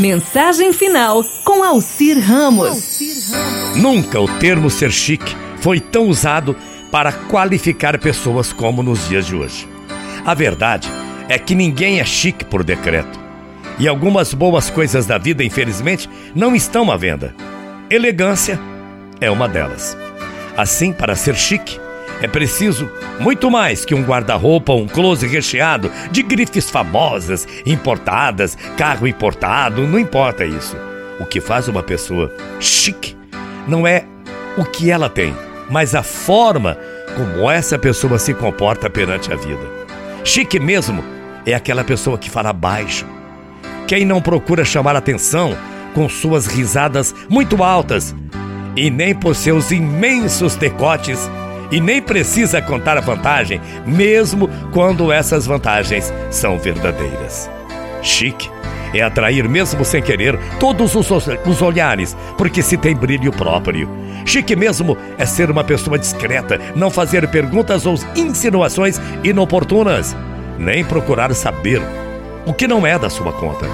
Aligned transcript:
Mensagem 0.00 0.72
final 0.72 1.24
com 1.44 1.64
Alcir 1.64 2.18
Ramos. 2.20 3.00
Nunca 3.74 4.20
o 4.20 4.28
termo 4.38 4.70
ser 4.70 4.92
chique 4.92 5.34
foi 5.60 5.80
tão 5.80 6.06
usado 6.06 6.54
para 6.90 7.12
qualificar 7.12 7.98
pessoas 7.98 8.52
como 8.52 8.80
nos 8.80 9.08
dias 9.08 9.26
de 9.26 9.34
hoje. 9.34 9.68
A 10.24 10.34
verdade 10.34 10.88
é 11.28 11.36
que 11.36 11.52
ninguém 11.54 11.98
é 11.98 12.04
chique 12.04 12.44
por 12.44 12.62
decreto. 12.62 13.18
E 13.76 13.88
algumas 13.88 14.32
boas 14.32 14.70
coisas 14.70 15.04
da 15.04 15.18
vida, 15.18 15.42
infelizmente, 15.42 16.08
não 16.32 16.54
estão 16.54 16.92
à 16.92 16.96
venda. 16.96 17.34
Elegância 17.90 18.58
é 19.20 19.28
uma 19.28 19.48
delas. 19.48 19.96
Assim, 20.56 20.92
para 20.92 21.16
ser 21.16 21.34
chique, 21.34 21.78
é 22.20 22.26
preciso 22.26 22.90
muito 23.20 23.50
mais 23.50 23.84
que 23.84 23.94
um 23.94 24.02
guarda-roupa 24.02 24.72
ou 24.72 24.82
um 24.82 24.88
close 24.88 25.26
recheado 25.26 25.90
de 26.10 26.22
grifes 26.22 26.70
famosas, 26.70 27.46
importadas, 27.64 28.56
carro 28.76 29.06
importado, 29.06 29.86
não 29.86 29.98
importa 29.98 30.44
isso. 30.44 30.76
O 31.20 31.24
que 31.24 31.40
faz 31.40 31.68
uma 31.68 31.82
pessoa 31.82 32.32
chique 32.60 33.16
não 33.66 33.86
é 33.86 34.04
o 34.56 34.64
que 34.64 34.90
ela 34.90 35.08
tem, 35.08 35.34
mas 35.70 35.94
a 35.94 36.02
forma 36.02 36.76
como 37.16 37.50
essa 37.50 37.78
pessoa 37.78 38.18
se 38.18 38.34
comporta 38.34 38.88
perante 38.88 39.32
a 39.32 39.36
vida. 39.36 39.62
Chique 40.24 40.58
mesmo 40.58 41.04
é 41.46 41.54
aquela 41.54 41.84
pessoa 41.84 42.18
que 42.18 42.30
fala 42.30 42.52
baixo. 42.52 43.06
Quem 43.86 44.04
não 44.04 44.20
procura 44.20 44.64
chamar 44.64 44.96
atenção 44.96 45.56
com 45.94 46.08
suas 46.08 46.46
risadas 46.46 47.14
muito 47.28 47.62
altas 47.62 48.14
e 48.76 48.90
nem 48.90 49.14
por 49.14 49.34
seus 49.34 49.70
imensos 49.70 50.54
decotes 50.54 51.28
e 51.70 51.80
nem 51.80 52.00
precisa 52.00 52.62
contar 52.62 52.96
a 52.96 53.02
vantagem, 53.02 53.60
mesmo 53.86 54.48
quando 54.72 55.12
essas 55.12 55.46
vantagens 55.46 56.12
são 56.30 56.58
verdadeiras. 56.58 57.50
Chique 58.02 58.50
é 58.94 59.02
atrair, 59.02 59.48
mesmo 59.48 59.84
sem 59.84 60.00
querer, 60.00 60.38
todos 60.58 60.94
os, 60.94 61.10
os 61.10 61.62
olhares, 61.62 62.16
porque 62.36 62.62
se 62.62 62.76
tem 62.76 62.94
brilho 62.96 63.32
próprio. 63.32 63.88
Chique 64.24 64.56
mesmo 64.56 64.96
é 65.16 65.26
ser 65.26 65.50
uma 65.50 65.64
pessoa 65.64 65.98
discreta, 65.98 66.60
não 66.74 66.90
fazer 66.90 67.28
perguntas 67.28 67.86
ou 67.86 67.94
insinuações 68.16 69.00
inoportunas, 69.22 70.16
nem 70.58 70.84
procurar 70.84 71.34
saber 71.34 71.82
o 72.46 72.52
que 72.52 72.66
não 72.66 72.86
é 72.86 72.98
da 72.98 73.10
sua 73.10 73.32
conta. 73.32 73.66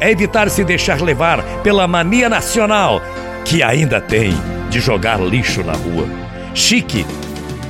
É 0.00 0.10
evitar 0.10 0.50
se 0.50 0.64
deixar 0.64 1.00
levar 1.00 1.42
pela 1.62 1.86
mania 1.86 2.28
nacional 2.28 3.00
que 3.44 3.62
ainda 3.62 4.00
tem 4.00 4.34
de 4.68 4.80
jogar 4.80 5.20
lixo 5.20 5.62
na 5.62 5.72
rua. 5.72 6.06
Chique 6.54 7.06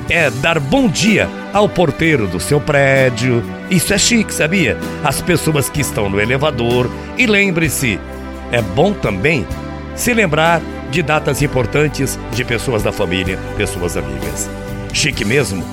é 0.09 0.31
dar 0.31 0.61
bom 0.61 0.89
dia 0.89 1.29
ao 1.53 1.69
porteiro 1.69 2.27
do 2.27 2.39
seu 2.39 2.61
prédio. 2.61 3.43
Isso 3.71 3.93
é 3.93 3.99
chique, 3.99 4.33
sabia? 4.33 4.77
As 5.03 5.21
pessoas 5.21 5.69
que 5.69 5.81
estão 5.81 6.09
no 6.09 6.21
elevador. 6.21 6.91
E 7.19 7.27
lembre-se, 7.27 7.99
é 8.53 8.63
bom 8.63 8.93
também 8.93 9.47
se 9.95 10.13
lembrar 10.15 10.61
de 10.91 11.03
datas 11.03 11.43
importantes 11.43 12.19
de 12.33 12.45
pessoas 12.45 12.83
da 12.83 12.93
família, 12.93 13.39
pessoas 13.57 13.97
amigas. 13.97 14.49
Chique 14.93 15.25
mesmo 15.25 15.65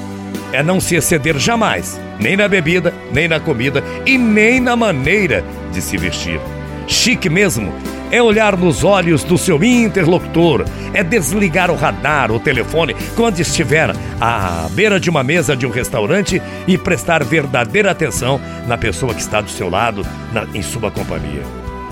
é 0.52 0.62
não 0.62 0.80
se 0.80 0.96
exceder 0.96 1.38
jamais, 1.38 2.00
nem 2.20 2.38
na 2.38 2.48
bebida, 2.48 2.94
nem 3.12 3.28
na 3.28 3.40
comida 3.40 3.84
e 4.06 4.18
nem 4.18 4.60
na 4.60 4.76
maneira 4.76 5.44
de 5.72 5.82
se 5.82 5.98
vestir. 5.98 6.40
Chique 6.88 7.30
mesmo 7.30 7.74
é 8.12 8.22
olhar 8.22 8.56
nos 8.56 8.84
olhos 8.84 9.24
do 9.24 9.38
seu 9.38 9.64
interlocutor, 9.64 10.66
é 10.94 11.04
desligar 11.04 11.72
o 11.72 11.76
radar, 11.76 12.32
o 12.32 12.40
telefone, 12.40 12.96
quando 13.16 13.40
estiver 13.40 13.92
à 14.22 14.68
beira 14.72 15.00
de 15.00 15.10
uma 15.10 15.24
mesa 15.24 15.56
de 15.56 15.66
um 15.66 15.72
restaurante 15.72 16.42
e 16.68 16.78
prestar 16.78 17.24
verdadeira 17.24 17.90
atenção 17.90 18.40
na 18.68 18.78
pessoa 18.78 19.16
que 19.16 19.22
está 19.22 19.42
do 19.42 19.50
seu 19.50 19.70
lado, 19.70 20.06
na, 20.32 20.46
em 20.54 20.62
sua 20.62 20.92
companhia. 20.92 21.42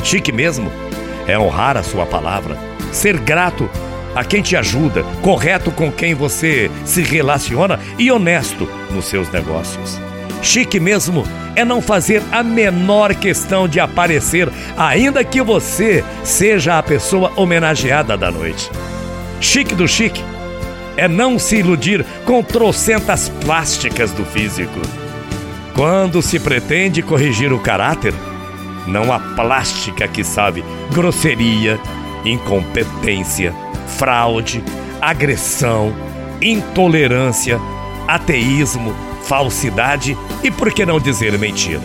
Chique 0.04 0.32
mesmo 0.32 0.72
é 1.28 1.40
honrar 1.40 1.76
a 1.76 1.84
sua 1.84 2.06
palavra, 2.06 2.56
ser 2.92 3.18
grato 3.18 3.68
a 4.14 4.24
quem 4.24 4.42
te 4.42 4.56
ajuda, 4.56 5.04
correto 5.22 5.72
com 5.72 5.92
quem 5.92 6.14
você 6.14 6.70
se 6.86 7.02
relaciona 7.02 7.80
e 7.98 8.12
honesto 8.12 8.70
nos 8.92 9.06
seus 9.06 9.32
negócios. 9.32 10.00
Chique 10.42 10.80
mesmo 10.80 11.24
é 11.56 11.64
não 11.64 11.82
fazer 11.82 12.22
a 12.32 12.42
menor 12.42 13.14
questão 13.14 13.68
de 13.68 13.80
aparecer, 13.80 14.50
ainda 14.78 15.24
que 15.24 15.42
você 15.42 16.04
seja 16.24 16.78
a 16.78 16.84
pessoa 16.84 17.32
homenageada 17.36 18.18
da 18.18 18.32
noite. 18.32 18.70
Chique 19.40 19.76
do 19.76 19.88
chique 19.88 20.24
é 20.98 21.08
não 21.08 21.38
se 21.38 21.58
iludir 21.58 22.06
com 22.26 22.44
trocentas 22.44 23.30
plásticas 23.44 24.12
do 24.12 24.26
físico. 24.26 24.80
Quando 25.76 26.22
se 26.22 26.40
pretende 26.40 27.02
corrigir 27.02 27.54
o 27.54 27.60
caráter, 27.60 28.14
não 28.88 29.12
há 29.12 29.20
plástica 29.20 30.08
que 30.08 30.24
sabe 30.24 30.64
grosseria, 30.92 31.80
incompetência, 32.26 33.54
fraude, 33.98 34.64
agressão, 35.02 35.94
intolerância, 36.42 37.60
ateísmo, 38.08 38.94
falsidade 39.24 40.18
e 40.44 40.52
por 40.52 40.74
que 40.74 40.86
não 40.86 41.00
dizer 41.00 41.38
mentira. 41.38 41.82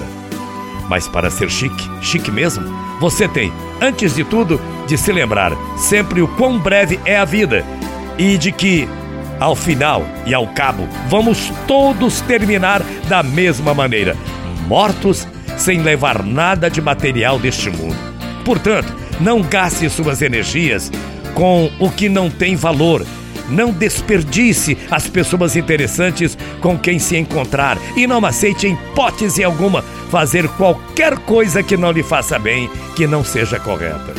Mas 0.88 1.08
para 1.08 1.30
ser 1.30 1.50
chique, 1.50 1.90
chique 2.00 2.30
mesmo, 2.30 2.64
você 3.00 3.26
tem, 3.26 3.52
antes 3.80 4.14
de 4.14 4.24
tudo, 4.24 4.60
de 4.86 4.96
se 4.96 5.12
lembrar 5.12 5.52
sempre 5.76 6.22
o 6.22 6.28
quão 6.28 6.58
breve 6.58 6.98
é 7.04 7.16
a 7.16 7.24
vida 7.24 7.64
e 8.18 8.38
de 8.38 8.52
que, 8.52 8.88
ao 9.40 9.54
final 9.54 10.02
e 10.24 10.32
ao 10.32 10.46
cabo, 10.48 10.88
vamos 11.08 11.52
todos 11.66 12.20
terminar 12.22 12.82
da 13.08 13.22
mesma 13.22 13.74
maneira, 13.74 14.16
mortos 14.66 15.26
sem 15.56 15.82
levar 15.82 16.22
nada 16.22 16.70
de 16.70 16.80
material 16.80 17.38
deste 17.38 17.70
mundo. 17.70 17.96
Portanto, 18.44 18.94
não 19.20 19.42
gaste 19.42 19.88
suas 19.90 20.22
energias 20.22 20.90
com 21.34 21.70
o 21.78 21.90
que 21.90 22.08
não 22.08 22.30
tem 22.30 22.54
valor 22.54 23.04
não 23.48 23.72
desperdice 23.72 24.76
as 24.90 25.08
pessoas 25.08 25.56
interessantes 25.56 26.36
com 26.60 26.78
quem 26.78 26.98
se 26.98 27.16
encontrar 27.16 27.78
e 27.96 28.06
não 28.06 28.24
aceite 28.24 28.66
em 28.66 28.72
hipótese 28.72 29.44
alguma 29.44 29.82
fazer 30.10 30.48
qualquer 30.50 31.18
coisa 31.18 31.62
que 31.62 31.76
não 31.76 31.90
lhe 31.90 32.02
faça 32.02 32.38
bem, 32.38 32.70
que 32.94 33.06
não 33.06 33.24
seja 33.24 33.58
correta. 33.58 34.14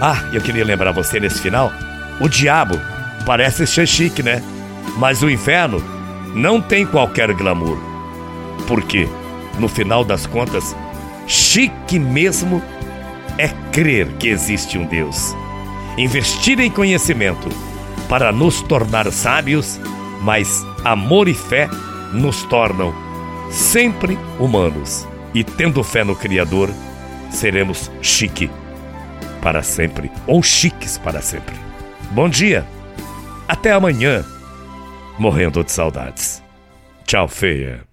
Ah, 0.00 0.24
eu 0.32 0.40
queria 0.40 0.64
lembrar 0.64 0.92
você 0.92 1.20
nesse 1.20 1.40
final: 1.40 1.72
o 2.20 2.28
diabo 2.28 2.78
parece 3.24 3.66
ser 3.66 3.86
chique, 3.86 4.22
né? 4.22 4.42
Mas 4.96 5.22
o 5.22 5.30
inferno 5.30 5.82
não 6.34 6.60
tem 6.60 6.84
qualquer 6.84 7.32
glamour. 7.32 7.78
Porque, 8.66 9.08
no 9.58 9.68
final 9.68 10.04
das 10.04 10.26
contas, 10.26 10.74
chique 11.26 11.98
mesmo 11.98 12.62
é 13.38 13.48
crer 13.72 14.08
que 14.18 14.28
existe 14.28 14.78
um 14.78 14.86
Deus. 14.86 15.34
Investir 15.96 16.58
em 16.58 16.70
conhecimento 16.70 17.48
para 18.12 18.30
nos 18.30 18.60
tornar 18.60 19.10
sábios, 19.10 19.80
mas 20.20 20.66
amor 20.84 21.28
e 21.28 21.34
fé 21.34 21.66
nos 22.12 22.42
tornam 22.42 22.92
sempre 23.50 24.18
humanos. 24.38 25.08
E 25.32 25.42
tendo 25.42 25.82
fé 25.82 26.04
no 26.04 26.14
Criador, 26.14 26.68
seremos 27.30 27.90
chique 28.02 28.50
para 29.40 29.62
sempre, 29.62 30.12
ou 30.26 30.42
chiques 30.42 30.98
para 30.98 31.22
sempre. 31.22 31.56
Bom 32.10 32.28
dia, 32.28 32.66
até 33.48 33.72
amanhã, 33.72 34.22
morrendo 35.18 35.64
de 35.64 35.72
saudades. 35.72 36.42
Tchau, 37.06 37.26
feia. 37.26 37.91